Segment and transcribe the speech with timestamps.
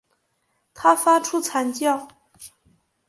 [0.73, 2.07] 他发出惨叫